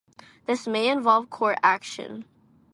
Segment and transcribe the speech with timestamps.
[0.47, 2.25] This may involve court action.